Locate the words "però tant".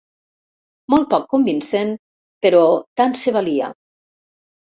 2.45-3.13